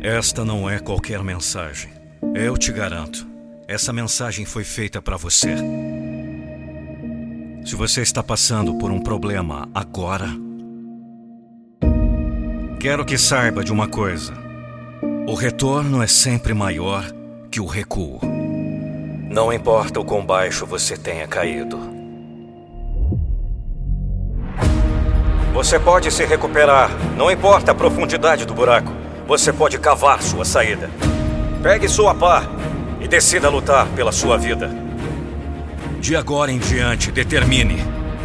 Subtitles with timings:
[0.00, 1.90] Esta não é qualquer mensagem.
[2.32, 3.26] Eu te garanto.
[3.66, 5.56] Essa mensagem foi feita para você.
[7.64, 10.28] Se você está passando por um problema agora,
[12.78, 14.34] quero que saiba de uma coisa:
[15.26, 17.04] o retorno é sempre maior
[17.50, 18.20] que o recuo.
[19.28, 21.76] Não importa o quão baixo você tenha caído.
[25.52, 28.97] Você pode se recuperar, não importa a profundidade do buraco.
[29.28, 30.90] Você pode cavar sua saída.
[31.62, 32.48] Pegue sua pá
[32.98, 34.70] e decida lutar pela sua vida.
[36.00, 37.76] De agora em diante, determine: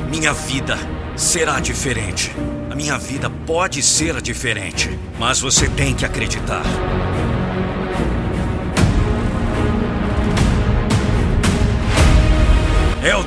[0.09, 0.77] minha vida
[1.17, 2.33] será diferente.
[2.71, 6.63] A minha vida pode ser diferente, mas você tem que acreditar.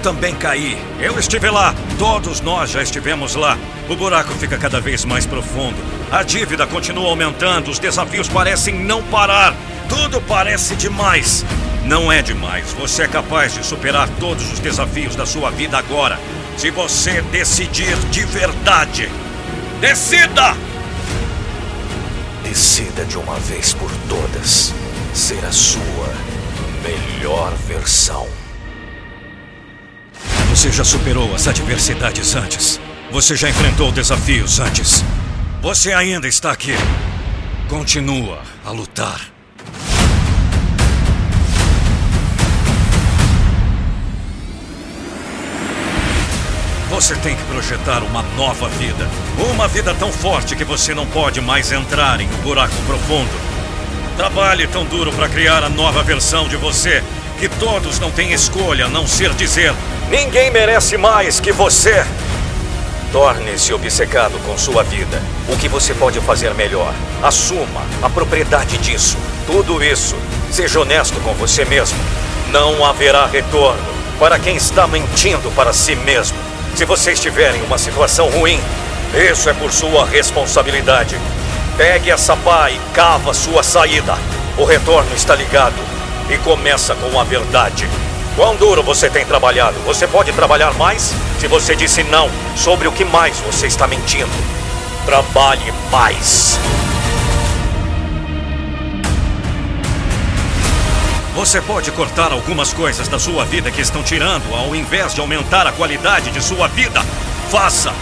[0.06, 0.80] Também caí.
[1.00, 1.74] Eu estive lá.
[1.98, 3.58] Todos nós já estivemos lá.
[3.88, 5.76] O buraco fica cada vez mais profundo.
[6.12, 7.72] A dívida continua aumentando.
[7.72, 9.52] Os desafios parecem não parar.
[9.88, 11.44] Tudo parece demais.
[11.84, 12.72] Não é demais.
[12.74, 16.20] Você é capaz de superar todos os desafios da sua vida agora.
[16.56, 19.10] Se você decidir de verdade.
[19.80, 20.56] Decida!
[22.44, 24.72] Decida de uma vez por todas
[25.12, 26.14] ser a sua
[26.84, 28.45] melhor versão.
[30.66, 32.80] Você já superou as adversidades antes.
[33.12, 35.04] Você já enfrentou desafios antes.
[35.62, 36.74] Você ainda está aqui.
[37.68, 39.20] Continua a lutar.
[46.90, 49.08] Você tem que projetar uma nova vida.
[49.54, 53.30] Uma vida tão forte que você não pode mais entrar em um buraco profundo.
[54.16, 57.04] Trabalhe tão duro para criar a nova versão de você
[57.38, 59.74] que todos não têm escolha a não ser dizer:
[60.08, 62.04] Ninguém merece mais que você.
[63.12, 65.22] Torne-se obcecado com sua vida.
[65.48, 66.92] O que você pode fazer melhor?
[67.22, 69.16] Assuma a propriedade disso.
[69.46, 70.16] Tudo isso.
[70.50, 71.98] Seja honesto com você mesmo.
[72.50, 76.36] Não haverá retorno para quem está mentindo para si mesmo.
[76.74, 78.60] Se você estiver em uma situação ruim,
[79.30, 81.16] isso é por sua responsabilidade.
[81.76, 84.18] Pegue essa pá e cava sua saída.
[84.58, 85.95] O retorno está ligado
[86.28, 87.88] e começa com a verdade.
[88.34, 89.78] Quão duro você tem trabalhado?
[89.80, 91.14] Você pode trabalhar mais?
[91.38, 94.30] Se você disse não, sobre o que mais você está mentindo?
[95.04, 96.58] Trabalhe mais.
[101.34, 105.66] Você pode cortar algumas coisas da sua vida que estão tirando, ao invés de aumentar
[105.66, 107.02] a qualidade de sua vida.
[107.50, 107.92] Faça.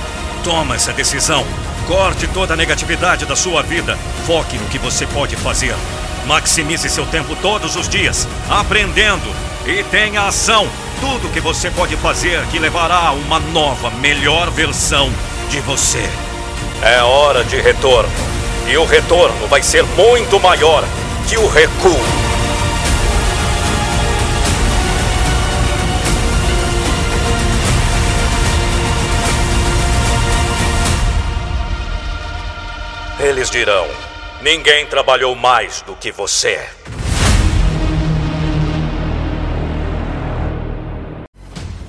[0.43, 1.45] Toma essa decisão.
[1.87, 3.99] Corte toda a negatividade da sua vida.
[4.27, 5.75] Foque no que você pode fazer.
[6.27, 9.31] Maximize seu tempo todos os dias, aprendendo
[9.67, 10.67] e tenha ação.
[11.01, 15.13] Tudo que você pode fazer que levará a uma nova, melhor versão
[15.51, 16.03] de você.
[16.83, 18.11] É hora de retorno.
[18.67, 20.85] E o retorno vai ser muito maior
[21.29, 22.01] que o recuo.
[33.21, 33.87] Eles dirão:
[34.43, 36.61] ninguém trabalhou mais do que você.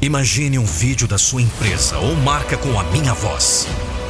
[0.01, 3.67] Imagine um vídeo da sua empresa ou marca com a minha voz.